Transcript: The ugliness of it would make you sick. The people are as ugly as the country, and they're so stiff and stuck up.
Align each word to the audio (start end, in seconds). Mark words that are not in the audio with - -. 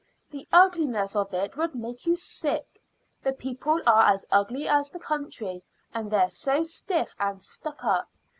The 0.31 0.47
ugliness 0.51 1.15
of 1.15 1.31
it 1.31 1.55
would 1.57 1.75
make 1.75 2.07
you 2.07 2.15
sick. 2.15 2.81
The 3.21 3.33
people 3.33 3.79
are 3.85 4.07
as 4.11 4.25
ugly 4.31 4.67
as 4.67 4.89
the 4.89 4.97
country, 4.99 5.61
and 5.93 6.09
they're 6.09 6.31
so 6.31 6.63
stiff 6.63 7.13
and 7.19 7.39
stuck 7.43 7.83
up. 7.83 8.07